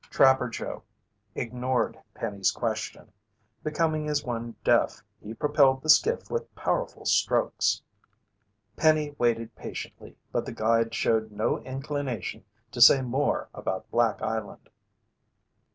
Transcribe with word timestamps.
Trapper 0.09 0.49
Joe 0.49 0.81
ignored 1.35 1.95
Penny's 2.15 2.49
question. 2.49 3.11
Becoming 3.63 4.09
as 4.09 4.23
one 4.23 4.55
deaf, 4.63 5.03
he 5.21 5.35
propelled 5.35 5.83
the 5.83 5.91
skiff 5.91 6.31
with 6.31 6.55
powerful 6.55 7.05
strokes. 7.05 7.83
Penny 8.75 9.13
waited 9.19 9.55
patiently, 9.55 10.17
but 10.31 10.43
the 10.47 10.53
guide 10.53 10.95
showed 10.95 11.31
no 11.31 11.59
inclination 11.59 12.43
to 12.71 12.81
say 12.81 13.03
more 13.03 13.47
about 13.53 13.91
Black 13.91 14.19
Island. 14.23 14.71